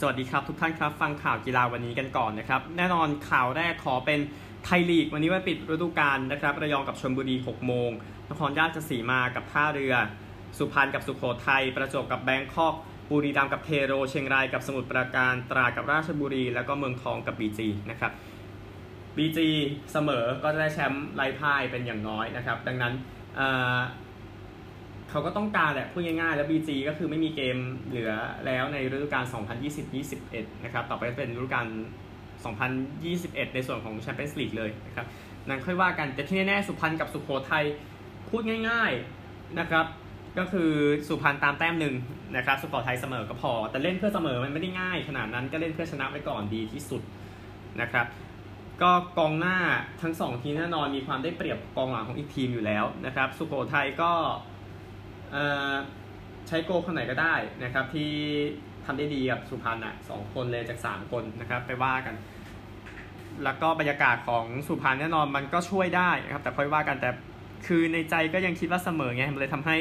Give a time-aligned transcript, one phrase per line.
[0.00, 4.20] สวัสดีครับทุกท่านครับ ฟังข่าวกีฬาวันนี้กันก่อนนะครับ แน่นอนข่าวแรกขอเป็น
[4.64, 7.90] ไทยลีก วันนี้วันปิดฤดูกาลนะครับ ระยองกับชลบุรี 6 โมง
[8.30, 9.94] นครราชสีมากับท่าเรือ
[10.58, 12.74] สุพรรณกับสุโขทัยประจวบกับแบงคอก
[13.10, 18.12] บุรีรัมย์กับเทโร เชียงรายกับสมุทรปราการตราดกับราชบุรี แล้วก็เมืองทองกับบีจีนะครับ
[19.16, 19.48] บีจี
[19.92, 22.94] เสมอก็จะได้แชมป์ไร้พ่ายเป็นอย่างน้อยนะครับ ดังนั้น
[25.10, 27.56] เขาก็ต้องการแหละพูดง่ายๆ แล้ว BG ก็คือไม่มีเกม
[27.88, 28.12] เหลือ
[28.46, 29.24] แล้วในฤดูกาล
[29.94, 31.66] 2020-21 นะครับ ต่อไปเป็นฤดูกาล
[32.80, 35.06] 2021 ในส่วนของแชมเปี้ยนส์ลีกเลยนะครับ
[35.48, 37.64] นั่นค่อยว่ากันแต่ที่แน่ๆสุพรรณกับสุโขทัย
[38.28, 39.86] พูดง่ายๆนะครับ
[40.38, 40.70] ก็คือ
[41.08, 41.94] สุพรรณตามแต้มหนึ่ง
[42.36, 47.02] นะครับสุโขทัยเสมอก็พอ แต่เล่นเพื่อเสมอมันไม่ได้ง่าย ขนาดนั้นก็เล่นเพื่อชนะไว้ก่อนดีที่สุด
[47.80, 48.06] นะครับ
[48.82, 49.56] ก็กองหน้า
[50.02, 54.12] ทั้งสองทีมแน่นอนมีความได้เปรียบกองหลังของอีกทีมอยู่แล้วนะครับสุโขทัยก็
[56.48, 58.10] ใช้โกคนไหนก็ได้นะครับที่
[58.84, 62.14] ทำได้ดีกับสุพรรณอะสองคนเลยจากสามคนนะครับไปว่ากัน
[63.44, 67.10] แล้วก็บรรยากาศของสุพรรณแน่นอนมันก็ช่วยได้นะครับแต่ค่อยว่ากันแต่
[67.66, 69.76] คือในใจก็ยังคิดว่าเสมอไงมันเลยทำให้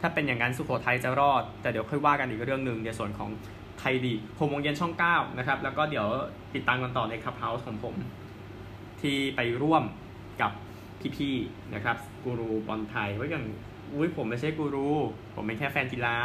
[0.00, 3.30] ถ้าเป็นอย่างนั้นสุโขทัยจะรอด แต่เดี๋ยวค่อยว่ากันอีกเรื่องหนึ่งในส่วนของ
[3.78, 6.06] ไทยดีหกโมงเย็นช่อง 9 นะครับ แล้วก็เดี๋ยว
[6.54, 7.94] ติดตามกันต่อในคับเฮาส์ของผม
[9.00, 9.82] ที่ไปร่วม
[10.40, 10.52] กับ
[11.16, 13.44] พี่ๆนะครับกูรูบอลไทยว่าอย่าง
[13.94, 14.88] อุ้ยผมไม่ใช่กูรู
[15.34, 16.16] ผมเป็นแค่แฟนกีฬา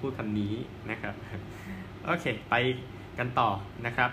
[0.00, 0.54] พูดคำนี้
[0.90, 1.14] นะครับ
[2.04, 2.54] โอเค ไป
[3.18, 3.50] กันต่อ
[3.86, 4.10] นะครับ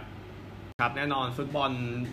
[0.82, 1.72] ครับแน่นอนฟุตบอล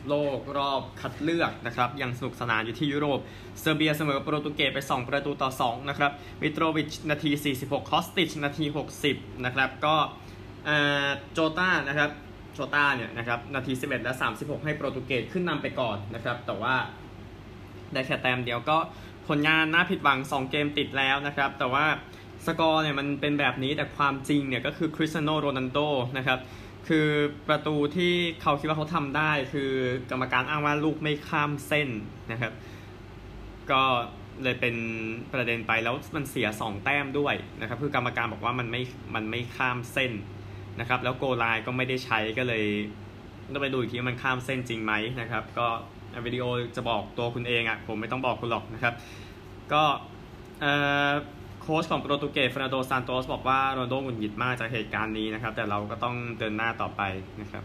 [0.09, 3.21] โลกรอบคัดเลือกนะครับ ยังสนุกสนานอยู่ที่ยุโรป
[3.61, 8.65] เซอร์เบียเสมอโปรตุเกสไป 2 ประตูต่อ 2 นะครับมิโตรวิชนาที 46 คอสติชนาที
[9.05, 9.95] 60 นะครับ ก็
[11.33, 12.11] โจต้านะครับ
[12.55, 16.75] โจต้าเนี่ยนะครับนาที 11 และ 36 ให้โปรตุเกสขึ้นนำไปก่อนนะครับ แต่ว่า
[17.93, 18.79] ได้แค่แต้มเดียวก็
[19.29, 21.87] ผลงานน่าผิดหวัง 2 เกมติดแล้วนะครับ แต่ว่า
[22.47, 25.79] สกอร์เนี่ยมันเป็นแบบนี้แต่ความจริงเนี่ยก็คือคริสเตียโนโรนัลโด
[26.19, 26.39] นะครับ
[26.89, 27.09] คือ
[27.49, 29.71] ประตูที่เขาคิดว่าเขาทำได้ คือ
[30.11, 31.89] กรรมการอ้างว่าลูกไม่ข้ามเส้น
[32.33, 32.53] นะครับ
[33.71, 33.83] ก็
[34.43, 34.75] เลยเป็น
[35.33, 38.83] ประเด็นไปแล้วมันเสีย 2 แต้มด้วยนะครับ คือกรรมการบอกว่ามันไม่
[39.15, 40.13] มันไม่ข้ามเส้น
[40.81, 42.65] นะครับ แล้วโกไลก็ไม่ได้ใช้ก็เลย
[43.53, 45.67] ต้องไปดูอีกทีมันข้ามเส้นจริงไหมนะครับ ก็
[46.27, 46.45] วิดีโอ
[46.77, 48.95] จะบอกตัวคุณเองอะ่ะผมไม่ต้องบอกคุณหรอกนะครับ
[49.73, 49.83] ก็
[51.63, 57.03] โค้ชของโปรตุเกสฟรานโดซานโตสบอกว่าโรนโดหงุดหงิดมากจากเหตุการณ์นี้นะครับ แต่เราก็ต้องเดินหน้าต่อไป
[57.41, 57.65] นะครับ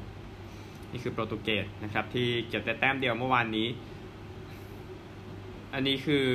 [0.92, 3.68] นี่คือโปรตุเกสนะครับที่เก็บแต่แต้มเดียวเมื่อวานนี้
[5.74, 6.28] อันนี้คือ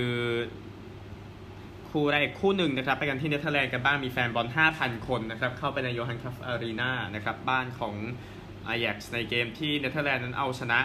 [1.90, 4.46] คู่แรกคู่หนึ่งนะครับ ไปกันที่เนเธอร์แลนด์กันบ้างมีแฟนบอล
[4.76, 7.94] 5,000 คนนะครับ เข้าไปในโยฮันครัฟฟ์อารีนานะครับ บ้านของ
[8.68, 10.80] อายักซ์ในเกมที่เนเธอร์แลนด์นั้นเอาชนะ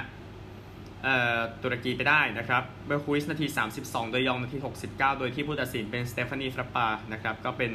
[1.63, 3.45] ตุรกีไปได้นะครับแบร์กฮุยส์นาที
[3.79, 4.57] 32 เดอยองนาที
[4.87, 7.71] 69 โดยที่ผู้ตัดสินเป็นสเตฟานีฟราปาร์ตนะครับก็เป็น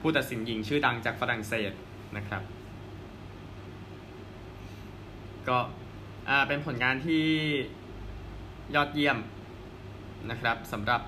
[0.00, 1.72] ผู้ตัดสินหญิงชื่อดังจากฝรั่งเศส
[2.16, 2.42] นะครับ
[5.48, 5.58] ก็
[6.48, 7.24] เป็นผลงานที่
[8.74, 9.18] ยอดเยี่ยม
[10.30, 11.00] นะครับสำหรับ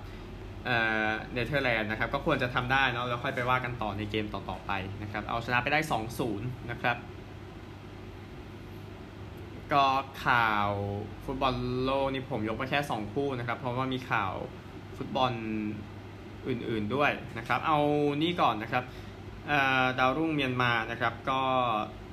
[1.32, 5.80] เนเธอร์แลนด์นะครับก็ควรจะทำได้เนาะแล้วค่อยไปว่ากันต่อในเกมต่อๆไปนะครับเอาชนะไปได้
[6.24, 6.38] 2-0
[6.70, 6.96] นะครับ
[9.72, 9.84] ก็
[10.26, 10.68] ข่าว
[11.24, 14.32] ฟุตบอลโลกนี่ผมยกมาแค่ 2 คู่นะครับ เพราะว่ามีข่าว
[14.96, 15.32] ฟุตบอล
[16.48, 17.78] อื่นๆด้วยนะครับ เอา
[18.22, 18.84] นี่ก่อนนะครับ
[19.98, 21.40] ดาวรุ่งเมียนมานะครับ ก็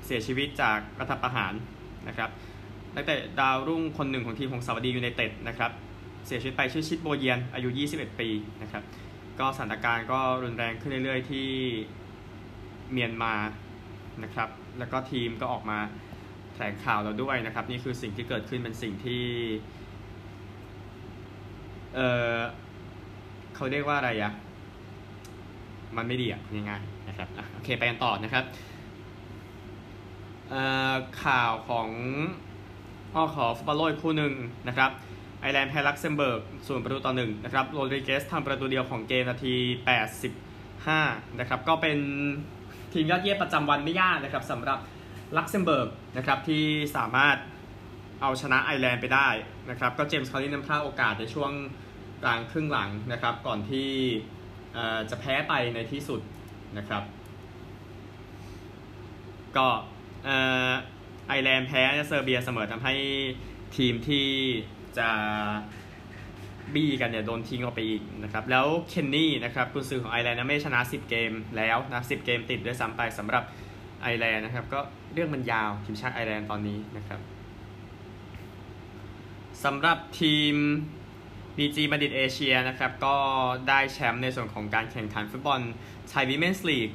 [0.05, 1.53] เสียชีวิตจากรัฐประหาร
[2.07, 2.29] นะครับ
[2.95, 5.71] นักเตะดาวรุ่งคนหนึ่งของทีมของสวัสดียูไนเต็ดนะครับ
[6.27, 8.29] เสียชีวิตไปชื่อชิดโบเยียน อายุ 21 ปี
[8.61, 8.83] นะครับ
[9.39, 11.49] ก็สถานการณ์ก็รุนแรงขึ้นเรื่อยๆที่
[12.91, 13.33] เมียนมา
[14.23, 14.49] นะครับ
[14.79, 15.79] แล้วก็ทีมก็ออกมา
[16.55, 19.23] ถลงข่าวเราด้วยนะครับ นี่คือสิ่งที่เกิดขึ้นเป็นสิ่งที่
[21.95, 21.99] เอ
[22.35, 22.37] อ
[23.55, 24.33] เขาเรียกว่าอะไรอะ
[25.97, 28.43] มันไม่ดีอะง่ายๆนะครับโอเคไปกันต่อนะครับ
[31.23, 31.89] ข่าวของ
[33.13, 34.33] พ่อขอฟุตบอลโลกคู่หนึ่ง
[34.67, 34.91] นะครับ
[35.41, 39.53] ไอร์แลนด์แพ้ลักเซมเบิร์กศูนย์ประตูต่อหนึ่งนะครับโรดริเกสทำประตูเดียวของเกมนาที
[40.65, 41.97] 85 นะครับ ก็เป็น
[42.93, 44.79] ทีมยอดเยี่ยมประจำวันไม่ยากนะครับสำหรับ
[45.37, 46.63] ลักเซมเบิร์กนะครับที่
[46.97, 47.37] สามารถ
[48.21, 49.29] เอาชนะไอร์แลนด์ไปได้
[49.69, 51.51] นะครับก็เจมส์คอลลินส์นั้นพลาดโอกาสในช่วง
[52.23, 53.89] กลางครึ่งหลังนะครับ ก่อนที่
[55.09, 56.21] จะแพ้ไปในที่สุด
[56.77, 57.03] นะครับ
[59.57, 59.67] ก็
[61.27, 62.95] ไอร์แลนด์แพ้เซอร์เบียเสมอทำให้
[63.77, 64.27] ทีมที่
[64.97, 65.09] จะ
[66.73, 73.43] บี้กันเนี่ยโดนทิ้งออกไปอีกนะครับ แล้วเคนนี่นะครับกุนซือของไอร์แลนด์ไม่ชนะ 10 เกมแล้วนะ10 เกมติดด้วยซ้ำไปสำหรับ
[74.05, 74.79] ไอร์แลนด์นะครับ ก็
[75.13, 77.19] เรื่องมันยาวทีมชาติไอร์แลนด์ตอนนี้นะครับ
[79.63, 80.55] สำหรับทีม
[81.57, 83.15] BG บัณฑิตเอเชียนะครับ ก็
[83.69, 85.59] ได้แชมป์ในส่วนของการแข่งขันฟุตบอล
[86.09, 86.89] ไทย Women's League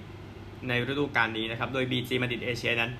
[0.68, 2.92] ในฤดูกาลนี้นะครับ โดย BG บัณฑิตเอเชียนั้น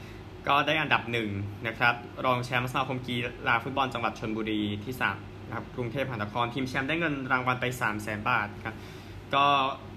[0.49, 1.29] ก็ได้อันดับหนึ่ง
[1.67, 3.17] นะครับ รองแชมป์สมาคมกี
[3.47, 8.77] ฬาฟุตบอลจังหวัดชลบุรีที่สามนะครับกรุงเทพมหานครทีมแชมป์ได้เงินรางวัลไป 3 0 0แสนบาทครับ
[9.35, 9.45] ก็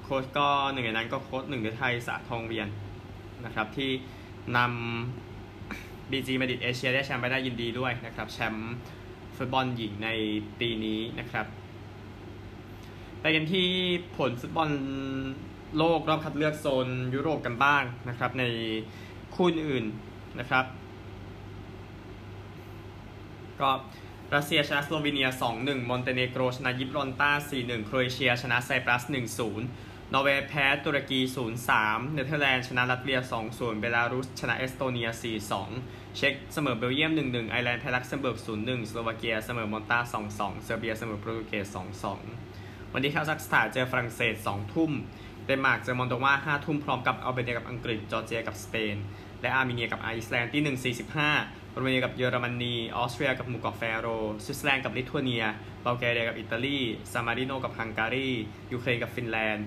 [0.04, 2.68] โค้ชก็หนึ่งในนั้นก็โค้ชหนึ่งฤทัยสระทองเวียน
[3.46, 3.92] นะครับที่
[4.58, 8.74] นำบีจีบัณฑิตเอเชียได้แชมป์ไปได้ยินดีด้วยนะครับแชมป์
[9.38, 10.10] ฟุตบอลหญิงใน
[10.60, 11.46] ปีนี้นะครับ
[13.22, 13.68] ไปกันที่
[14.18, 14.70] ผลฟุตบอล
[15.78, 18.44] โลกรอบคัดเลือกโซนยุโรปกันบ้างนะครับ ใน
[19.36, 19.86] คู่อื่น
[20.40, 20.66] นะครับ
[23.62, 23.72] ก็
[24.36, 25.28] รัสเซียชนะสโลวีเนีย
[25.60, 29.04] 2-1 มอนเตเนโกรชนะยิบรอลตาร์ 4-1 โครเอเชียชนะไซปรัส
[29.50, 31.20] 1-0 นอร์เวย์แพ้ตุรกี
[31.68, 33.20] 0-3 เนเธอร์แลนด์ชนะลัตเวีย
[33.50, 35.10] 2-0 เบลารุส ชนะเอสโตเนีย
[35.62, 40.00] 4-2 เช็กเสมอเบลเยียม 1-1 ไอร์แลนด์แพ้ลักเซมเบิร์ก 0-1 สโลวาเกีย เสมอมอลตา
[40.34, 41.78] 2-2 เซอร์เบีย เสมอโปรตุเกส
[42.32, 44.92] 2-2 วันนี้คาซัคสถานเจอฝรั่งเศส 2 ทุ่ม
[45.46, 48.96] เดนมาร์กเจอมอลโดวา 5 ทุ่ม พร้อมกับอัลเบเนียกับอังกฤษ จอร์เจียกับสเปน
[49.42, 50.96] และอาร์เมเนียกับไอซ์แลนด์ที่
[51.34, 54.08] 1.45โรมาเนียกับเยอรมนี ออสเตรียกับหมู่เกาะแฟโร
[54.44, 55.46] สวิตเซอร์แลนด์กับลิทัวเนีย
[55.84, 56.80] บัลแกเรียกับอิตาลี
[57.12, 58.30] ซามาริโนกับฮังการี
[58.72, 59.66] ยูเครนกับฟินแลนด์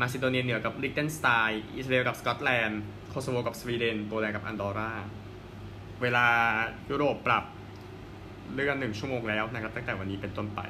[0.00, 4.92] มาซิโดเนียเหนือกับลิกเทนสไตน์อิสราเอลกับสกอตแลนด์โคโซโวกับสวีเดนโปแลนด์กับอันดอร่า
[6.02, 6.26] เวลา
[6.90, 7.44] ยุโรปปรับ
[8.52, 10.60] เลื่อนหนึ่งชั่วโมงแล้วนะครับตั้งแต่วันนี้เป็นต้นไป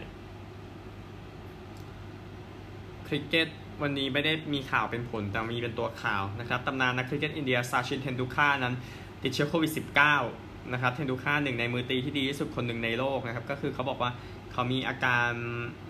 [3.06, 3.48] คริกเก็ต
[3.82, 8.74] วันนี้ไม่ได้มีข่าวเป็นผลแต่มีเป็นตัวข่าวนะครับตำนานนักคริกเก็ตอินเดียซาชินเทนดูลการ์นั้น
[9.22, 9.72] ติดเชื้อโควิด
[10.18, 14.10] -19 นะครับเทนดูลการ์หนึ่งในมือตีที่ดีที่สุดคนหนึ่งในโลกนะครับก็คือเขาบอกว่า
[14.52, 15.30] เขามีอาการ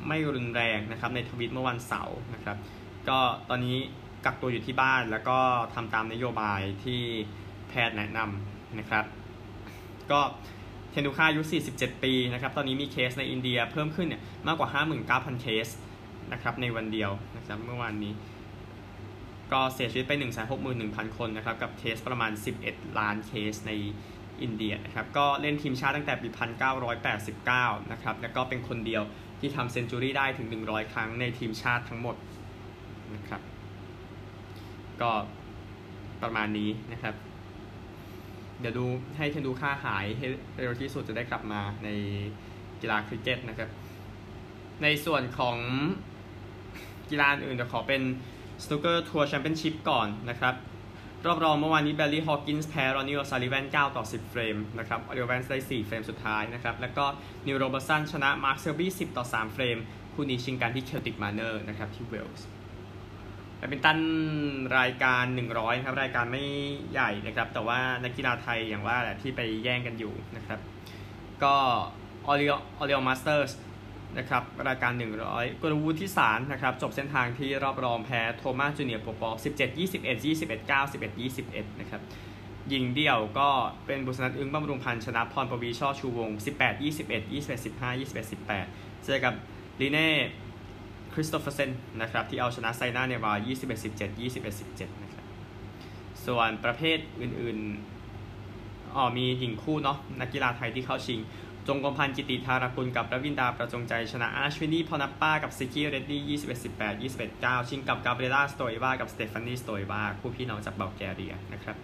[0.09, 2.57] ไม่รุนแรงนะครับในทวิตเมื่อวันเสาร์นะครับ
[3.09, 3.19] ก็
[3.51, 3.77] ตอนนี้
[4.25, 5.39] กักตัวอยู่ที่บ้านแล้วก็
[5.75, 7.01] ทำตามนโยบายที่
[7.69, 9.05] แพทย์แนะนำนะครับ
[10.11, 10.21] ก็
[10.91, 11.43] เทนดูลการ์อายุ
[11.73, 14.69] 47 ปีนะครับ ตอนนี้มีเคสในอินเดียเพิ่มขึ้นเนี่ยมากกว่า
[15.07, 15.69] 59,000 เคส
[16.33, 18.13] นะครับในวันเดียวนะครับเมื่อวานนี้
[19.53, 20.13] ก็เสียชีวิตไป
[20.65, 22.33] 161,000 คนนะครับ กับเคสประมาณ
[22.65, 23.73] 11 ล้านเคสใน
[24.43, 26.29] อินเดียนะครับ ก็เล่นทีมชาติตั้งแต่ปี
[27.11, 29.03] 1989 นะครับ แล้วก็เป็นคนเดียว
[29.41, 32.17] ที่ทำ century ได้ถึง 100 ครั้งในทีมชาติทั้งหมด
[33.17, 33.43] นะครับ
[35.01, 35.11] ก็
[36.23, 37.15] ประมาณนี้นะครับ
[38.61, 38.85] เดี๋ยวดู
[39.17, 40.27] ให้เทนดูค่าหายให้
[40.61, 41.89] เร็วที่สุดจะได้กลับมาใน
[42.81, 43.71] กีฬาคริกเก็ตนะครับ
[44.83, 45.57] ในส่วนของ
[47.11, 48.03] กีฬาอื่นเดี๋ยวขอเป็น
[48.65, 50.55] ส n ูเกอร์ทัวร์แชมเปี้ยนชิพก่อนนะครับ
[51.27, 57.05] รอบรองเมื่อวานนี้แบร์รี่ฮอว์กินส์แพ้รอนนี่โอซาลิแวน9ต่อ 10 เฟรมนะครับโอซาลิแวนได้ 4 เฟรมสุดท้ายนะครับ แล้วก็
[57.47, 59.77] นีลโรเบิร์ตสันชนะมาร์คเซลบี้10 ต่อ 3 เฟรม
[60.15, 62.47] คู่นี้ชิงกันที่เซลติกแมเนอร์นะครับที่เวลส์
[63.67, 63.99] แบดมินตัน
[64.79, 65.25] รายการ
[65.55, 66.45] 100 ครับ รายการไม่
[66.93, 70.61] ใหญ่นะครับ แต่ว่านักกีฬาไทยอย่างว่าแหละที่ไปแย่งกันอยู่นะครับ
[71.43, 71.55] ก็
[72.27, 73.51] ออร์ออร์เลอองมาสเตอร์ส
[74.19, 74.93] นะครับ รายการ
[75.27, 82.03] 100 กรวุฒิสารนะครับ จบเส้นทางที่รอบรองแพ้โทมัสจูเนียร์โปปอฟ17 21 21 9 11 21 นะครับ
[82.73, 83.49] ยิงเดี่ยวก็
[83.87, 88.31] เป็นบุศนันทน์อึ๊งบำรุงพันธุ์ชนะพรปวีช่อชูวง 18 21 21 15 21
[88.65, 89.35] 18 เจอกับ
[89.81, 90.11] ลีเน่
[91.19, 91.71] คริสโตเฟอร์เซน
[92.01, 95.25] นะครับที่เอาชนะไซน่าเนห์วาล21 17 21 17นะครับ
[96.27, 101.21] ส่วนประเภทอื่นๆอ๋อมีหญิงคู่เนาะนักกีฬาไทยที่เข้าชิง
[101.69, 111.77] จงกรมพันธ์กิติธารกุลกับรวินดาประจงใจชนะอัชวินีพอนนัปป้ากับซิกี้เรดดี้ 21 18 21 9 ชิงกับกาเบรียลาสโตเอวากับสเตฟานีสโตเอวาคู่พี่น้องจากบัลแกเรียนะครับ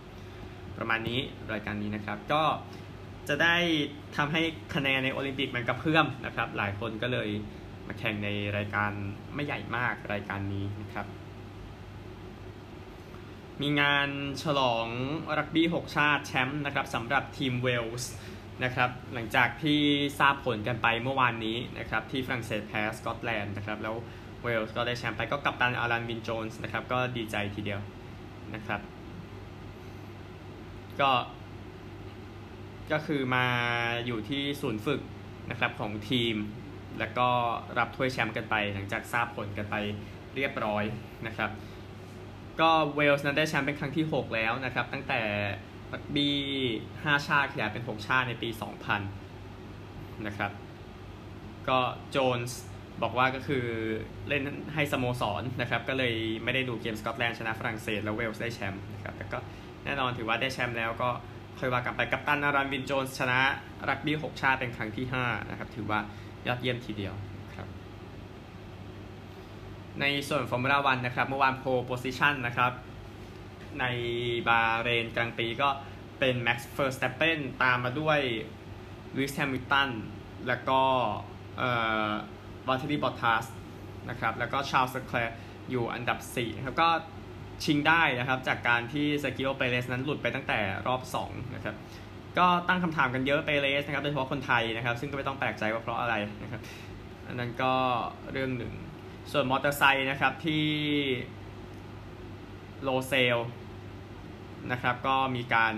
[0.76, 1.20] ประมาณนี้
[1.52, 2.42] รายการนี้นะครับก็
[3.28, 3.56] จะได้
[4.16, 4.40] ทำให้
[4.74, 7.28] คะแนนในโอลิมปิกมันกระเพื่อมนะครับหลายคนก็เลย
[7.86, 8.92] มาแข่งในรายการ
[9.34, 11.06] ไม่ใหญ่มากรายการนี้นะครับ
[13.62, 14.08] มีงาน
[14.42, 14.86] ฉลอง
[15.38, 18.10] รักบี้ 6 ชาติแชมป์นะครับสำหรับทีมเวลส์
[18.64, 19.80] นะครับหลังจากที่
[20.18, 23.96] ทราบผลกันไปเมื่อวานนี้นะครับที่ฝรั่งเศสแพ้สกอตแลนด์นะครับแล้ว
[24.42, 27.80] เวลส์ก็ได้แชมป์ไปก็กัปตันอารันวินโจนส์นะครับก็ดีใจทีเดียว
[28.54, 28.80] นะครับ
[31.00, 31.10] ก็
[32.92, 33.46] ก็คือมา
[34.06, 35.00] อยู่ที่ศูนย์ฝึก
[35.50, 36.34] นะครับของทีม
[36.99, 37.28] แล้วก็
[37.78, 39.76] รับถ้วยแชมป์กันไป หลังจากทราบผลกันไป
[40.34, 40.84] เรียบร้อย
[41.26, 41.50] นะครับ
[42.61, 45.20] ก็เวลส์นั้นได้แชมป์เป็นครั้งที่ 6 แล้วนะครับ ตั้งแต่
[45.92, 46.37] รักบี้
[46.82, 48.49] 5ชาติขยายเป็น 6 ชาติในปี
[49.38, 50.50] 2000 นะครับ
[51.68, 51.78] ก็
[52.11, 52.61] โจนส์
[53.02, 53.64] บอกว่าก็คือ
[54.28, 54.42] เล่น
[54.75, 59.38] ให้สโมสรนะครับ ก็เลยไม่ได้ดูเกมสกอตแลนด์ชนะฝรั่งเศสแล้วเวลส์ได้แชมป์นะครับแต่ก็
[59.84, 61.11] แน่นอนถือว่าได้แชมป์แล้วก็
[61.58, 63.40] ค่อยว่ากันไปกัปตันอลันวินโจนส์ชนะ
[63.88, 66.00] รักบี้6ชาติเป็นครั้งที่5นะครับถือว่า
[66.46, 67.14] ยอดเยี่ยมทีเดียว
[67.54, 67.68] ครับ
[70.00, 72.72] ในส่วนฟอร์มูล่าวันนะครับ เมื่อวานโพโพซิชันนะครับ
[73.80, 73.84] ใน
[74.49, 75.68] บาเรนกรังด์ปรีซ์ก็
[76.18, 78.18] เป็นแม็กซ์เวอร์สแตปเปนตามมาด้วย
[79.16, 79.90] ลูวิสแฮมิลตัน
[80.49, 80.80] แล้วก็
[82.66, 83.44] วอลต์เทรี่บอตทัส
[84.11, 85.37] นะครับ แล้วก็ชาร์ลส์เลอแคลร์
[85.70, 86.88] อยู่อันดับ4นะครับก็
[87.64, 91.75] ชิงได้นะครับ จากการที่เซร์คิโอเปเรสนั้นหลุดไปตั้งแต่รอบ 2 นะครับ
[92.38, 96.60] ก็ตั้งคำถามกันเยอะเปเรสนะครับโดยเฉพาะคนไทยนะครับ ซึ่งก็ไม่ต้องแปลกใจว่าเพราะอะไรนะครับ
[97.26, 97.74] อันนั้นก็
[98.32, 98.72] เรื่องหนึ่ง
[99.32, 100.66] ส่วนมอเตอร์ไซค์นะครับที่
[102.82, 103.38] โลเซล
[104.72, 105.72] นะครับก็มีการ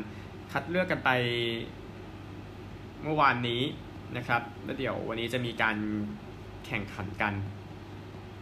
[0.53, 1.11] คัดเลือกกันไป
[3.03, 3.63] เมื่อวานนี้
[4.17, 5.77] นะครับแล้วเดี๋ยววันนี้จะมีการ
[6.67, 7.35] แข่งขันกัน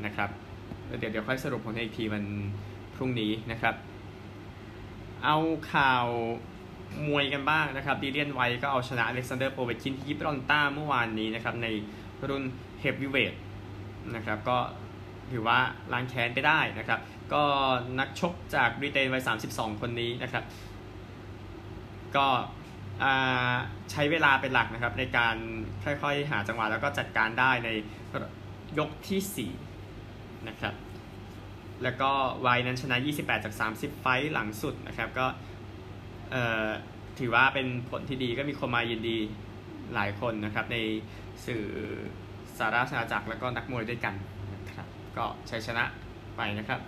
[0.05, 0.31] นะครับ
[0.87, 2.25] แล้วเดี๋ยวเดี๋ยวค่อยสรุปผลอีกทีวัน
[2.95, 3.75] พรุ่งนี้นะครับ
[5.25, 5.37] เอา
[5.73, 6.07] ข่าว
[7.09, 11.67] มวยกันบ้างนะครับดิลเลียนไวท์ก็เอาชนะอเล็กซานเดอร์โปเวตกินที่ยิบรอลตาร์เมื่อวานนี้นะครับใน
[12.29, 12.45] รุ่น
[12.81, 13.35] เฮฟวีเวท
[14.15, 14.59] นะครับก็
[15.33, 15.59] ถือว่า
[15.93, 17.01] ล้างแค้นไปได้นะครับ
[17.33, 17.43] ก็
[17.99, 20.45] นักชกจากบริเตนวัย 32 คนนี้นะครับ
[22.17, 22.27] ก็
[23.91, 25.37] ใช้เวลาเป็นหลักนะครับ ในการ
[25.85, 27.69] ค่อยๆ หาจังหวะแล้วก็จัดการได้ใน
[28.79, 29.51] ยกที่
[29.99, 30.75] 4 นะครับ
[31.83, 35.27] แล้วก็ไวนั้นชนะ 28 จาก 30 ไฟหลังสุดนะครับก็
[37.19, 39.19] ถือว่าเป็นผลที่ดีก็มีคนมายินดี
[39.95, 40.77] หลายคนนะครับ ใน
[41.47, 41.65] สื่อ
[42.59, 44.15] สหราชอาณาจักรแล้วก็นักมวยด้วยกัน
[44.55, 44.87] นะครับ
[45.17, 45.85] ก็ชัยชนะ
[46.37, 46.81] ไปนะครับ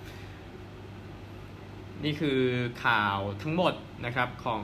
[2.05, 2.41] นี่คือ
[2.85, 3.75] ข่าวทั้งหมด
[4.05, 4.63] นะครับของ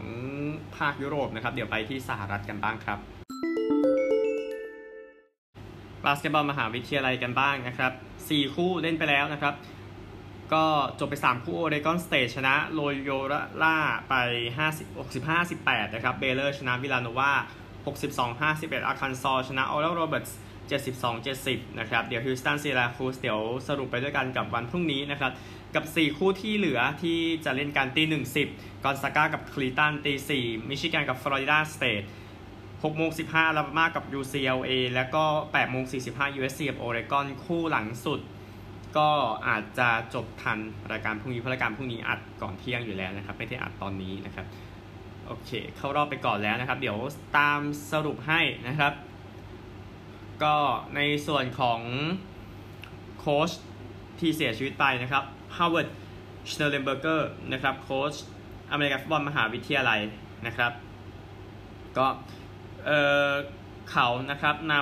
[0.77, 2.99] ภาคยุโรปนะครับ เดี๋ยวไปที่สหรัฐกันบ้างครับ
[6.05, 7.93] บาสเกตบอลมหาวิทยาลัยกันบ้างนะครับ
[8.29, 9.55] 4 คู่เล่นไปแล้วนะครับ
[10.55, 10.65] ก็
[10.99, 13.11] จบไป 3 คู่โอเรกอนสเตทชนะโลโย
[13.63, 13.77] ล่า
[14.09, 14.15] ไป
[15.25, 17.33] 65-18 นะครับ เบเลอร์ชนะวิลาโนวา
[17.91, 20.35] 62-51 อาร์คันซอชนะออรัลโรเบิร์ตส
[21.41, 25.33] 72-70 นะครับ เดี๋ยวฮิวสตันซีราคิวส์เดี๋ยวสรุปไปด้วยกันกับวันพรุ่งนี้นะครับ
[25.75, 28.49] กับ 4 คู่ที่เหลือที่จะเล่นกันตีหนึ่งสิบ
[28.85, 32.03] กอนซาก้ากับเครตันตีสี่มิชิแกนกับฟลอริดาสเตท
[32.51, 38.21] 6โมง15อลาบามากับ UCLA แล้วก็8โมง45 USC กับโอเรกอนคู่หลังสุด
[38.97, 39.09] ก็
[39.49, 40.59] อาจจะจบทัน
[40.93, 44.47] รายการพรุ่งนี้เพราะรายการพรุ่งนี้อัดก่อนเที่ยงอยู่แล้วนะครับ ไม่ได้อัดตอนนี้นะครับ
[45.27, 46.99] โอเค เข้ารอบไปก่อนแล้วนะครับ เดี๋ยว
[47.39, 47.61] ตาม
[47.93, 48.93] สรุปให้นะครับ
[50.43, 50.55] ก็
[50.97, 51.81] ในส่วนของ
[53.19, 53.51] โค้ช
[54.19, 55.25] ที่เสียชีวิตไปนะครับ
[55.57, 55.89] ฮาวเวิร์ด
[56.51, 58.15] ชเนลเลนเบอร์เกอร์นะครับโค้ช
[58.73, 60.01] อเมริกันฟุตบอลมหาวิทยาลัย
[60.47, 60.73] นะครับ
[61.97, 62.07] ก็
[62.87, 62.91] เอ
[63.29, 63.31] อ
[63.91, 64.75] เขานะครับน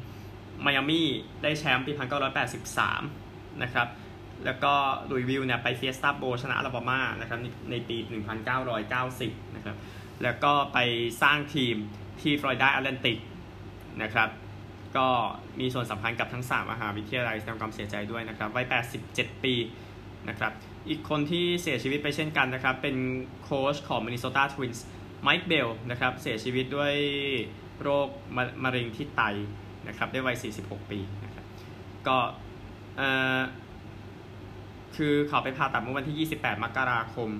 [0.00, 1.08] ำไมอามี่
[1.42, 3.21] ได้แชมป์ปี 1983
[3.62, 3.88] นะครับ
[4.44, 4.72] แล้วก็
[5.10, 7.38] หลุยส์วิลล์เนี่ยไปเฟียสตาโบวล์ชนะอลาบามานะครับ
[7.70, 7.96] ในปี
[8.76, 9.76] 1990 นะครับ
[10.22, 10.78] แล้วก็ไป
[11.22, 11.76] สร้างทีม
[12.20, 13.18] ที่ฟลอริดาแอตแลนติก
[14.02, 14.28] นะครับ
[14.96, 15.08] ก็
[15.60, 18.66] มีส่วนสัมพันธ์กับทั้ง 3 มหาวิทยาลัยแสดงความเสียใจด้วยนะครับ วัย
[19.04, 19.54] 87 ปี
[20.28, 20.52] นะครับ
[20.88, 22.96] อีกคนที่เสียชีวิตไปเช่นกันนะครับ เป็น
[23.44, 24.86] โค้ชของมินนิโซตาทวินส์
[25.22, 26.94] ไมค์เบลนะครับเสียชีวิตด้วย
[27.82, 28.08] โรค
[28.64, 29.22] มะเร็งที่ไต
[29.88, 31.44] นะครับได้วัย 46 ปีนะครับ
[32.08, 32.18] ก็
[34.96, 37.30] คือเขาไปผ่าตัดเมื่อวันที่ 28 มกราคม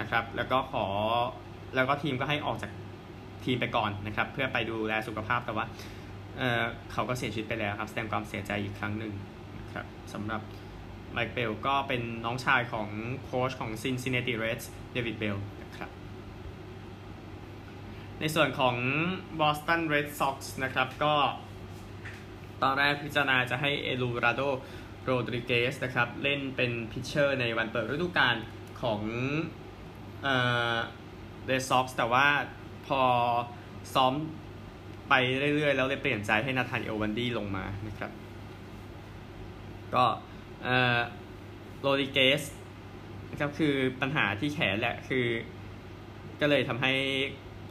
[0.00, 0.84] นะครับ แล้วก็ขอ
[1.74, 2.70] แล้วก็ทีมก็ให้ออกจาก
[3.44, 5.66] ทีมไปก่อนนะครับ เพื่อไปดูแลสุขภาพแต่ว่า
[6.38, 9.12] เเขาก็เสียชีวิตไปแล้วครับแสดงความเสียใจอีกครั้งหนึ่ง
[9.58, 10.42] นะครับสำหรับ
[11.12, 12.88] ไมค์เบลก็เป็นน้องชายของ
[13.24, 15.90] โค้ชของ Cincinnati Reds เดวิดเบลนะครับ
[18.20, 18.76] ในส่วนของ
[19.40, 21.14] Boston Red Sox นะครับก็
[22.62, 24.42] ตอนแรกพิจารณาจะให้เอลูราโด
[25.04, 28.36] โรดริเกสนะครับเล่นเป็นพิชเชอร์ในวันเปิดฤดูกาล
[28.82, 29.00] ของ
[30.22, 30.36] เอ่
[30.74, 30.76] อ
[31.48, 32.26] Red Sox แต่ว่า
[32.86, 33.00] พอ
[33.94, 34.14] ซ้อม
[35.08, 35.14] ไป
[35.56, 38.10] เรื่อยๆ แล้วเลยเปลี่ยนใจให้นาธานเอลวันดี้ลงมานะครับ
[39.94, 40.04] ก็
[41.80, 42.42] โรดิเกส
[43.30, 45.26] นะครับคือปัญหาที่แขนแหละคือ
[46.40, 46.92] ก็เลยทำให้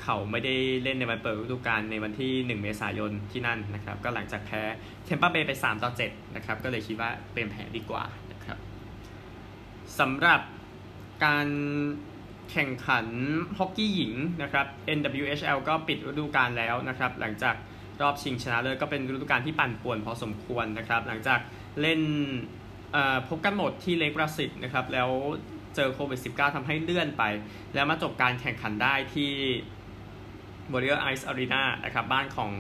[0.04, 4.62] เขาไม่ได้เล่นในวันเปิดฤดูกาลในวันที่ 1 เมษายนที่นั่นนะครับ ก็หลังจากแพ้
[5.06, 8.58] เทมเปอร์เบย์ไป 3 ต่อ 7 นะครับ ก็เลยคิดว่าเป็นแผนดีกว่านะครับ
[10.00, 10.42] สำหรับ
[11.26, 11.48] การ
[12.52, 13.08] แข่งขัน
[13.58, 14.66] ฮอกกี้หญิงนะครับ
[14.98, 17.56] NWHL ก็ปิดฤดูกาลแล้วนะครับ หลังจาก
[18.02, 21.40] รอบชิงชนะเลิศก็เป็นฤดูกาลที่ปั่นป่วนพอสมควรนะครับ หลังจาก
[21.82, 22.02] เล่น
[23.28, 25.10] พบกันหมดที่เลกประสิทธิ์นะครับ แล้ว
[25.76, 27.24] เจอโควิด -19 ทำให้เลื่อนไป
[27.74, 29.32] แล้วมาจบการแข่งขันได้ที่
[30.72, 32.52] Warrior Ice Arena นะครับบ้านของ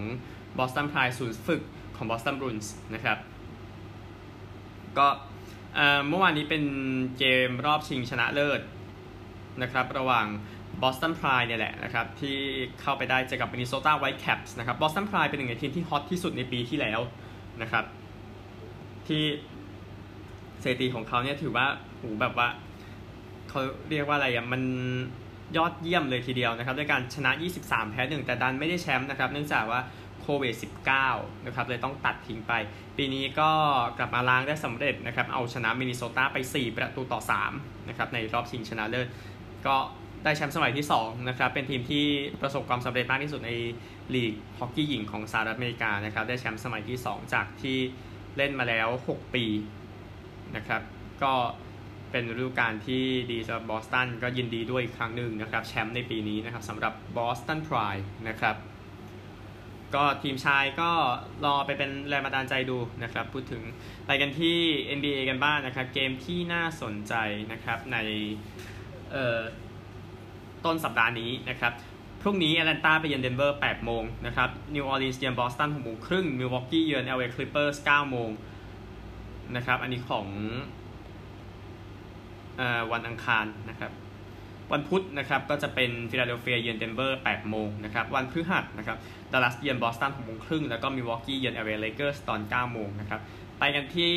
[0.57, 1.61] Boston Pride ศูนย์ฝึก
[1.95, 3.17] ของ Boston Bruins นะครับ
[4.97, 5.07] ก็
[6.07, 6.63] เมื่อวานนี้เป็น
[7.17, 8.61] เกมรอบชิงชนะเลิศ
[9.61, 10.25] นะครับระหว่าง
[10.81, 12.35] Boston Pride เนี่ยแหละนะครับที่
[12.81, 16.99] เข้าไปได้เจอกับ Minnesota Whitecaps นะครับ Boston Pride เป็นหนึ่งในทีมที่ฮอตที่สุดในปีที่แล้ว
[17.61, 17.85] นะครับ
[19.07, 19.23] ที่
[20.63, 21.65] สถิติของเขาเนี่ยถือว่า
[21.99, 22.47] หูแบบว่า
[23.49, 24.61] เขาเรียกว่าอะไรอะมัน
[25.58, 27.32] ยอดเยี่ยมเลยทีเดียวนะครับด้วยการชนะ
[27.63, 29.82] 23 แพ้ 1 แต่ดันไม่ได้แชมป์นะครับ เนื่องจากว่า
[30.22, 30.56] โควิด
[31.00, 32.54] -19 นะครับเลยต้องตัดทิ้งไป
[32.98, 33.50] ปีนี้ก็
[33.98, 37.20] กลับมาล้างได้สำเร็จนะครับ เอาชนะมินนิโซตาไป 4 ประตูต่อ
[37.54, 39.08] 3นะครับในรอบชิงชนะเลิศ
[39.68, 39.75] ก็
[40.24, 42.06] ได้แชมป์สมัยที่2นะครับเป็นทีมที่
[42.42, 43.51] ประสบความสำเร็จมากที่สุดใน
[44.13, 47.77] ลีกฮอกกี้หญิงของสหรัฐอเมริกานะครับได้แชมป์สมัยที่ 2 จากที่
[48.38, 49.46] เล่นมาแล้ว 6 ปี
[50.56, 50.82] นะครับ
[51.24, 51.34] ก็
[52.11, 57.95] เป็นฤดูกาลที่ดีสำหรับบอสตันก็ยินดีด้วยอีกครั้งหนึ่งนะครับแชมป์ในปีนี้นะครับสำหรับบอสตันพราย
[58.29, 58.55] นะครับ
[59.95, 60.91] ก็ทีมชายก็
[61.45, 63.61] รอไปเป็นแรงบันดาลใจดูนะครับ พูดถึง
[64.05, 64.57] ไปกันที่
[64.97, 67.13] NBA กันบ้างนะครับ เกมที่น่าสนใจ
[67.51, 67.97] นะครับใน
[70.65, 71.73] ต้นสัปดาห์นี้นะครับ
[72.21, 78.29] พรุ่งนี้แอตแลนตาไปเยือนเดนเวอร์8โมงนะครับนิวออร์ลีนส์เยือนบอสตัน6โมงครึ่งมิลวอกกี้เยือน LA Clippers 9โมง
[79.55, 80.27] นะครับ อันนี้ของ
[82.91, 83.91] วันอังคารนะครับ
[84.71, 88.97] วันพุธนะครับก็จะเป็นฟิลาเดลเฟียเยือนเดนเวอร์8โมงนะครับ วันพฤหัสนะครับ
[89.31, 93.21] ดัลลัสเยือนบอสตัน6โมงครึ่งแล้วก็มิลวอกกี้เยือน LA Lakers ตอน9โมงนะครับ
[93.59, 94.11] ไปกันที่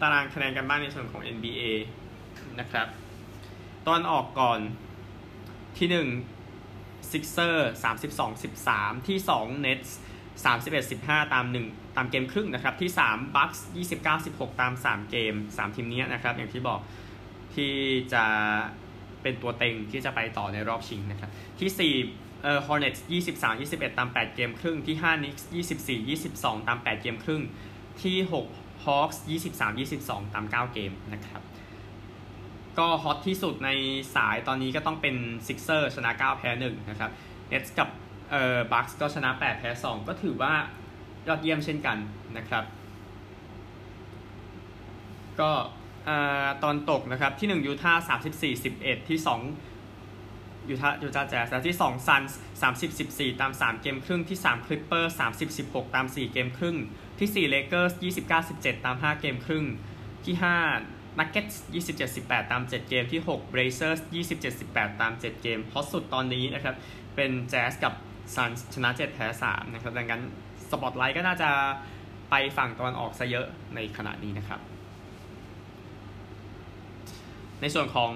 [0.00, 1.62] ตารางคะแนนกันบ้างในส่วนของ NBA
[2.60, 2.86] นะครับ
[3.86, 4.60] ตอนออกก่อน
[5.78, 5.88] ที่
[6.50, 9.90] 1 Sixer 32 13 ที่ 2 Nets
[10.44, 13.60] 31 15 ตาม 1 ตามเกมครึ่งนะครับ ที่ 3 Bucks
[13.94, 16.80] 29 16 ตาม 3 เกม 3 ทีมนี้นะครับ อย่างที่บอก
[17.56, 17.72] ที่
[18.14, 18.24] จะ
[19.22, 21.30] เป็นตัวเต็งที่จะไปต่อในรอบชิงนะครับ
[21.60, 23.00] ที่4เอ่อ Hornets
[23.32, 25.42] 23 21 ตาม 8 เกมครึ่ง ที่5 Knicks
[25.88, 27.42] 24 22 ตาม 8 เกมครึ่ง
[28.02, 28.16] ที่
[28.52, 29.16] 6 Hawks
[29.56, 31.42] 23 22 ตาม 9 เกมนะครับ
[32.78, 33.70] ก็ฮอตที่สุดใน
[34.16, 35.16] สายตอนนี้ก็ต้องเป็น
[35.46, 37.10] ซิกเซอร์ชนะ 9 แพ้ 1 นะครับ
[37.48, 37.88] เน็ตส์กับ
[38.30, 40.54] เอ่อบัคส์ก็ชนะ 8 แพ้ 2 ก็ถือว่า
[41.28, 41.98] ยอดเยี่ยมเช่นกัน
[42.36, 42.64] นะครับ
[45.40, 45.50] ก็
[46.62, 52.38] ตะวันตกนะครับที่1ยูทาห์34 11 ที่2ยูทาห์ยูทาห์แจ๊สที่2ซันส์
[52.98, 56.76] 30 14 ตาม 3 เกมครึ่งที่3คลิปเปอร์30 16 ตาม 4 เกมครึ่ง
[57.18, 59.64] ที่4เลเกอร์ส29 17 ตาม 5 เกมครึ่ง
[60.24, 60.34] ที่
[60.76, 61.46] 5นักเก็ต
[61.86, 64.00] 27 18 ตาม 7 เกมที่6 Blazers
[64.32, 66.74] 27 18 ตาม 7 เกมฮอตสุดตอนนี้นะครับ
[67.16, 67.94] เป็นแจ๊สกับ
[68.34, 70.22] ซันชนะ 7 แพ้3นะครับดังนั้น
[70.70, 71.50] สปอตไลท์ก็น่าจะ
[72.30, 74.60] ไปฝั่งตะวันออกซะเยอะในขณะนี้นะครับ
[77.62, 78.12] ในส่วนของ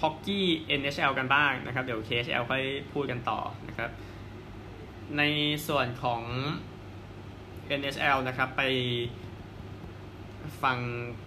[0.00, 0.46] ฮอกกี้
[0.80, 3.90] NHL กันบ้างนะครับ เดี๋ยว KHL ค่อยพูดกันต่อนะครับ
[5.18, 5.22] ใน
[5.68, 6.22] ส่วนของ
[7.80, 8.62] NHL นะครับไป
[10.62, 10.78] ฟัง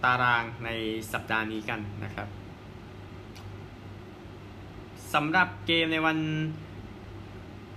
[0.04, 0.70] ตารางใน
[1.12, 2.28] สัปดาห์นี้กันนะครับ
[5.14, 6.18] สำหรับเกมในวัน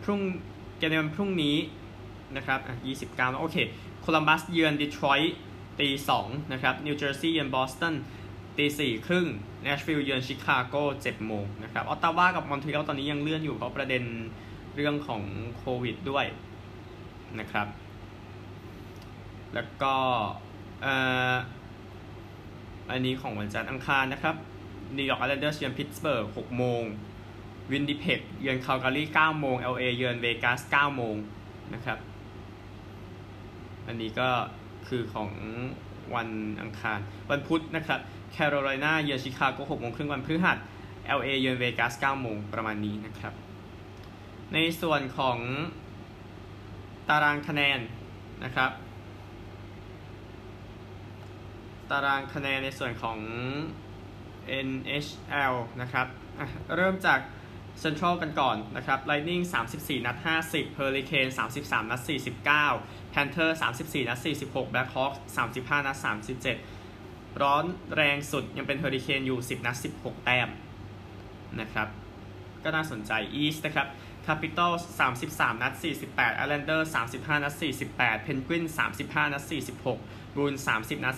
[0.03, 0.21] พรุ่ง
[0.77, 1.55] เกมในวันพรุ่งนี้
[2.35, 2.75] นะครับอะ
[3.07, 3.57] 29โอเค
[4.01, 5.35] โคลัมบัสเยือนดีทรอยต์
[5.79, 5.89] ตี
[6.21, 7.95] 2นะครับ นิวเจอร์ซีย์เยือนบอสตัน
[8.57, 9.27] ตีสี่ครึ่ง
[9.63, 14.03] แนชวิลล์เยือนชิคาโกเจ็ดโมงนะครับออตตาวากับมอนทรีออลตอนนี้ยังเลื่อนอยู่เพราะประเด็น
[14.75, 15.21] เรื่องของ
[15.57, 16.25] โควิดด้วย
[17.39, 17.67] นะครับ
[19.53, 19.95] แล้วก็
[22.91, 24.35] อันนี้ของวันจันทร์อังคารนะครับ
[24.97, 26.81] นิวยอร์กไอแลนเดอร์สเยือนพิตสเบิร์ก6โมง
[27.71, 31.15] วินนิเพกเยือนคาลการี9โมง LA เยือนเวกัส9โมง
[31.73, 31.97] นะครับ
[33.87, 34.29] อันนี้ก็
[34.87, 35.31] คือของ
[36.15, 36.29] วัน
[36.61, 37.99] อังคาร วันพุธนะครับ
[38.39, 40.57] แคโรไลนาเยือนชิคาโก6โมงครึ่งวันพฤหัส
[41.17, 43.33] LA เยือนเวกัส9โมงประมาณนี้นะครับ
[44.53, 45.37] ในส่วนของ
[47.09, 47.79] ตารางคะแนน
[48.43, 48.71] นะครับ
[51.91, 53.17] ตารางคะแนนในส่วนของ
[54.67, 56.07] NHL นะครับ
[56.75, 57.19] เริ่มจาก
[57.83, 59.43] Central กันก่อนนะครับ Lightning
[59.75, 62.01] 34 นัด 50 Hurricane 33 นัด
[62.57, 65.17] 49 Panther 34 นัด 46 Blackhawks
[65.53, 66.76] 35 นัด 37
[67.41, 67.63] ร้อน
[67.95, 70.49] แรงสุดยังเป็น Hurricane อยู่ 10 นัด 16 แต้ม
[71.59, 71.87] นะครับ
[72.63, 73.87] ก็น่าสนใจ East นะครับ
[74.27, 74.71] Capital
[75.11, 75.73] 33 นัด
[76.07, 77.53] 48 Islander 35 นัด
[77.89, 78.63] 48 Penguin
[78.97, 79.43] 35 นัด
[79.87, 81.15] 46บูน 30 นัด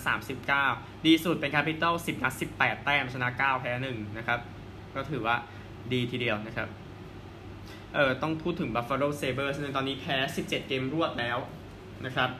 [0.56, 4.40] 39 ดีสุดเป็นแคปิตอล10 นัด 18 แต้ม ชนะ 9 แพ้ 1 นะครับ
[4.94, 5.36] ก็ถือว่า
[5.92, 6.68] ดีทีเดียวนะครับ
[7.94, 11.38] เออต้องพูดถึง Buffalo Sabres ในตอนนี้แพ้ 17 เกมรวดแล้ว
[12.06, 12.30] นะครับ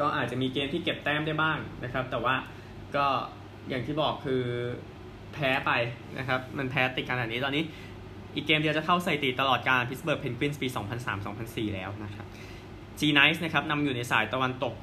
[0.00, 2.34] ก็อาจจะมีเกมที่เก็บแต้มได้บ้างนะครับ แต่ว่า
[2.96, 3.06] ก็
[3.68, 4.42] อย่างที่บอกคือ
[5.32, 5.70] แพ้ไป
[6.18, 7.64] นะครับ มันแพ้ติดกันแบบนี้ตอนนี้
[8.34, 10.68] อีกเกมเดียวจะเข้าสถิติตลอดกาลพิตส์เบิร์กเพนกวินส์ปี
[11.22, 12.26] 2003-2004 แล้วนะครับ
[12.98, 14.74] G Knights นะครับนำอยู่ในสายตะวันตก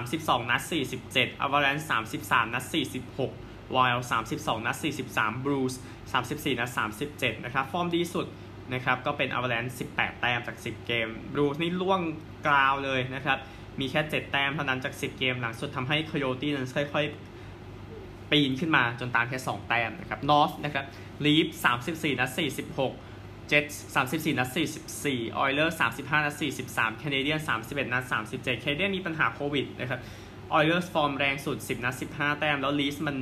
[0.00, 0.62] 32 นัด
[1.02, 1.84] 47 Avalanche
[2.22, 2.64] 33 นัด
[3.18, 4.02] 46 Wild
[4.36, 4.76] 32 นัด
[5.10, 5.74] 43 Blues
[6.12, 6.70] 34 นัด
[7.08, 8.26] 37 นะครับ ฟอร์มดีสุด
[8.74, 12.00] นะครับ ก็เป็น Avalanche 18 แต้มจาก 10 เกม Blues นี่ล่วง
[12.46, 13.38] กราวเลยนะครับ
[13.80, 20.86] มีแค่ 7 แต้มเท่านั้นจาก 10 เกมหลังสุดทำให้ Coyote นั้นค่อยๆ ปีนขึ้นมาจนตามแค่ 2 แต้มนะครับ North นะครับ
[21.24, 21.46] Leaf
[21.84, 22.30] 34 นัด
[22.90, 24.48] 46 Jets 34 นัด
[24.94, 26.34] 44 Oilers 35 นัด
[26.68, 30.00] 43 Canadian 31 นัด 37 Canadiens มีปัญหาโควิดนะครับ
[30.58, 33.16] Oilers ฟอร์มแรงสุด 10 นัด 15 แต้ม แล้ว Leafs มัน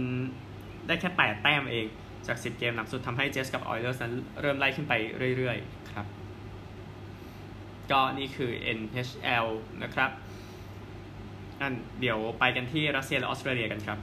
[0.87, 1.87] ได้แค่ 8 แต้มเอง
[2.27, 4.93] จาก 10 เกมหนักสุดทำให้ Jets กับ Oilers นั้นเริ่มไล่ขึ้นไป
[5.37, 6.07] เรื่อยๆ ครับ
[7.91, 9.47] ก็นี่คือ NHL
[9.83, 10.11] นะครับ
[11.61, 13.99] อันเดี๋ยวไปกันที่รัสเซียและออสเตรเลียกันครับ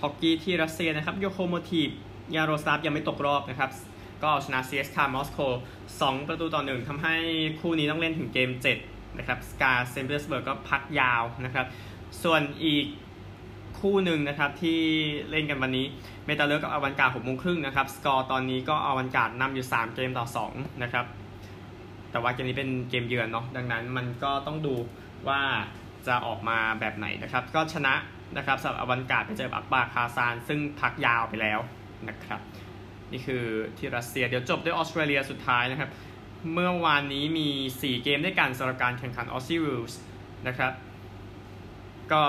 [0.00, 1.88] ฮอกกี้ที่รัสเซียนะครับโลโคโมทีฟ
[2.34, 3.70] ยาโรสลาฟยังไม่ตกรอบนะครับ
[4.22, 5.38] ก็เอาชนะ CSKA มอสโก
[5.84, 7.14] 2ประตูต่อหนึ่งทำให้
[7.60, 8.50] คู่นี้ต้องเล่นถึงเกม
[8.84, 11.66] 7 นะครับสกาเซนต์ปีเตอร์สเบิร์กก็พักยาวนะครับ
[12.22, 12.84] ส่วนอีก
[13.80, 14.80] คู่หนึ่งนะครับที่
[15.30, 15.86] เล่นกันวันนี้
[16.26, 21.04] เมตาเลิร์กกับอวันการ์ดหกโมงครึ่งนะครับ สกอร์ตอนนี้ก็อวันการ์ดนำอยู่ 3 เกมต่อ 2 นะครับ
[22.10, 24.74] แต่ว่าเกมนี้เป็นเกมเยือนเนาะดังนั้นมันก็ต้องดู
[25.28, 25.40] ว่า
[26.06, 27.94] จะออกมาแบบไหนนะครับ ก็ชนะ
[28.36, 31.60] นะครับสำหรับอวันการ์ดไปเจออัคบาร์สคาซาน ซึ่งพักยาวไปแล้ว
[32.08, 32.40] นะครับ
[33.12, 33.44] นี่คือ
[33.76, 35.90] ที่รัสเซียเดี๋ยวจบด้วยออสเตรเลียสุดท้ายนะครับ
[36.52, 39.94] เมื่อวานนี้มี 4 เกมด้วยกันสำหรับการแข่งขัน Aussie Rules
[40.48, 40.72] นะครับ
[42.12, 42.22] ก็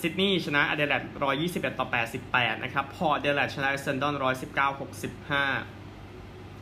[0.00, 1.02] ซิดนีย์ชนะอเดเลด
[1.40, 1.86] 121 ต่อ
[2.24, 4.80] 88 นะครับ พอร์ตอเดเลดชนะเอสเซนดอน119
[5.38, 5.77] 65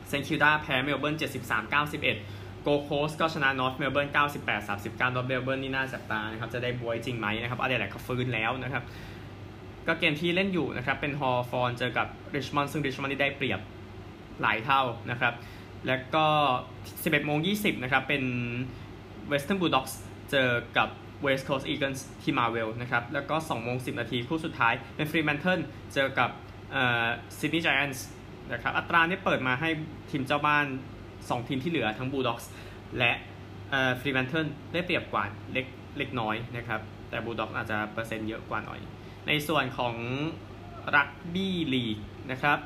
[0.08, 1.16] เซนต์คิลดาแพ้เมลเบิร์น
[1.48, 1.72] 73
[2.04, 8.84] 91 โกลด์โคสต์ก็ชนะนอร์ทเมลเบิร์น98 39นอร์ทเมลเบิร์นนี่น่าจับตานะครับจะได้บ๊วยจริงไหมนะครับอเดเลดเขาฟื้นแล้วนะครับ
[9.86, 13.60] ก็เกมที่เล่นอยู่นะครับเป็นฮอว์ธอร์นเจอกับริชมอนด์ซึ่งริชมอนด์นี่ได้เปรียบ
[14.42, 15.34] หลายเท่านะครับ
[15.86, 16.24] แล้วก็
[16.84, 18.22] 11โมง20นะครับเป็น
[19.30, 19.92] Western Bulldogs
[20.30, 20.88] เจอกับ
[21.24, 25.62] West Coast Eagles ที่มาร์เวลนะครับแล้วก็2โมง10 นาทีคู่สุดท้ายเป็น Fremantle
[25.94, 26.30] เจอกับ
[26.72, 27.06] เอ่อ
[27.38, 28.00] Sydney Giants
[28.52, 29.68] นะครับอัตราเนี่ยเปิดมาให้
[30.10, 30.66] ทีมเจ้าบ้าน
[31.06, 32.46] 2 ทีมที่เหลือทั้ง Bulldogs
[32.98, 33.12] และ
[34.00, 35.66] Fremantle ได้เปรียบกว่าเล็ก
[35.98, 38.80] เล็กน้อยนะครับ แต่บูลด็อกอาจจะเปอร์เซ็นต์เยอะกว่าหน่อย
[39.26, 39.94] ในส่วนของ
[40.96, 41.98] รักบี้ลีก
[42.30, 42.58] นะครับ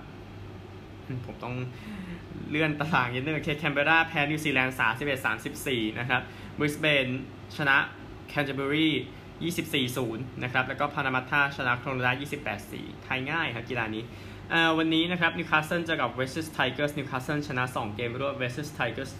[1.26, 1.54] ผมต้อง
[2.50, 6.22] เลื่อนตารางนิดนึงเคแคนเบราแพ้นิวซีแลนด์31 34 นะครับ
[6.58, 7.06] บริสเบน
[7.56, 7.76] ชนะ
[8.28, 14.02] แคนเทอร์เบอรี่24 0 นะครับ แล้วก็พารามัตตาชนะโครนัลลา28 4ทายง่ายครับกีฬานี้
[14.78, 19.10] วันนี้นะครับนิวคาสเซิลเจอกับเวสต์ไทเกอร์สนิวคาสเซิลชนะ 2 เกมรวดเวสต์ไทเกอร์ส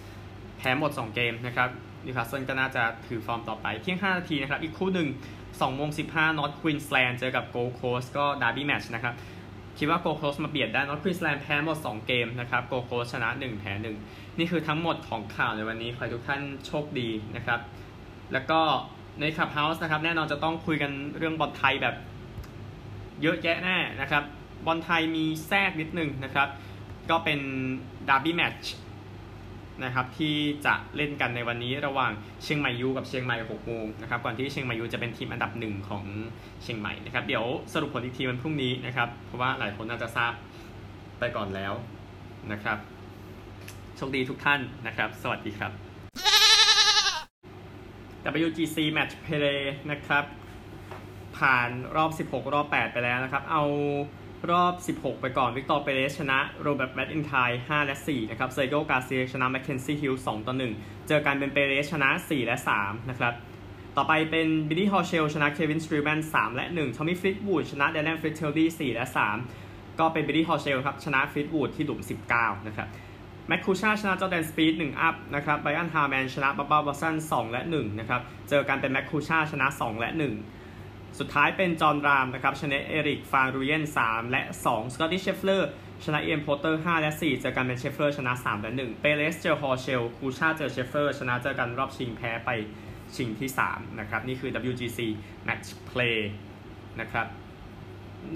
[0.59, 1.69] แพ้หมด 2 เกมนะครับ
[2.05, 5.09] นิวคาสเซิลก็น่าจะถือฟอร์มต่อไป เที่ยง 5 นาทีนะครับอีกคู่หนึ่ง
[5.41, 9.15] 2โมง15 North Queensland เจอกับ Gold Coast ก็ derby match นะครับ
[9.79, 13.73] คิดว่า Gold Coast มาเบียดได้ North Queensland แพ้หมด 2 เกมนะครับ Gold Coast ชนะ 1 แพ้
[14.07, 17.61] 1 นี่คือทั้งหมดของข่าวในวันนี้ขอให้ทุกท่านโชคดีนะครับ
[18.33, 18.61] แล้วก็
[19.21, 21.95] ใน Clubhouse นะครับแน่นอนจะต้องคุยกันเรื่องบอลไทยแบบ
[23.23, 24.25] เยอะแยะแน่นะครับ
[24.67, 26.49] บอลไทยมีแทรกนิดนึงนะครับ
[27.11, 27.41] ก็เป็น
[28.09, 28.75] ดาร์บี้แมตช์
[29.85, 30.35] นะครับที่
[30.67, 36.05] จะเล่นกันในวันนี้ระหว่างเชียงใหม่ยูกับเชียงใหม่6โมงนะครับก่อนที่เชียงใหม่ยูจะเป็นทีมอันดับหนึ่งของ
[36.63, 40.33] เชียงใหม่นะครับเดี๋ยวสรุปผลอีกทีวันพรุ่งนี้นะครับเพราะว่าหลายคนน่าจะทราบ
[41.19, 41.73] ไปก่อนแล้ว
[42.53, 42.79] นะครับ
[43.97, 45.73] โชคดีทุกท่านนะครับ สวัสดีครับ
[48.45, 50.25] WGC Match Play นะครับ
[51.39, 53.65] ผ่านรอบ 16 รอบ 8 ไปแล้วนะครับ เอา
[54.51, 63.35] รอบ 16 ไปก่อนวิกตอร์เปเรสชนะโรเบิร์ตแมคอินไทร์5และ 4 นะครับเซร์คิโอการ์เซียชนะแมคเคนซี่ฮิวจ์ส2ต่อ 1 เจอกันเป็นเปเรสชนะ 4 และ 3 นะครับ
[63.97, 69.07] ต่อไปเป็นบิลลี่ฮอเชลชนะเควินสตรีแมน3และ 1 ทอมมี่ฟริตวูดชนะดีแลนฟริตเทลลี่ 4 และ
[69.53, 72.01] 3 ก็เป็นบิลลี่ฮอเชลครับชนะฟริตวูดที่หลุม
[72.35, 72.89] 19 นะครับ
[73.49, 80.60] แมตต์คูชาร์ชนะจอร์แดนสปีธ1 up นะครับไบรอันฮาร์แมนชนะบับบ้าวัตสัน2และ 1 นะครับ เจอกันเป็นแมตต์คูชาร์ชนะ 2 และ 1
[81.19, 85.71] สุดท้ายเป็นจอห์นรามนะครับชนะเอริกแวนรูเยน3 และ 2 สกอตตี้เชฟเลอร์
[86.05, 92.51] ชนะเอียนโพลเตอร์ 5 และ 4 เจอกันเป็นเชฟเลอร์ชนะ 3 และ 1 เปเรสเจอฮอเชลคูชาร์เจอเชฟเลอร์ชนะเจอกันรอบชิงแพ้ไป
[93.17, 94.99] ชิงที่ 3 นะครับ นี่คือ WGC
[95.47, 96.19] Match Play
[97.01, 97.27] นะครับ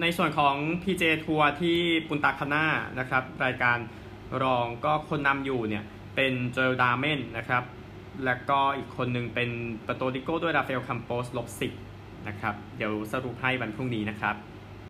[0.01, 2.67] ในส่วนของ PJ ทัวร์ที่ปุนตาคาน่า
[2.99, 3.79] นะครับ รายการ
[4.43, 5.85] รองก็คนนำอยู่เนี่ย
[6.17, 7.65] เป็นโจเอลดาห์เมนนะครับ
[8.25, 9.51] แล้วก็อีกคนหนึ่งเป็น
[9.87, 11.84] ปโตดิโก้ด้วยราฟาเอลคัมโปสลบ10
[12.29, 14.35] นะครับ เดี๋ยวสรุปให้วันพรุ่งนี้นะครับ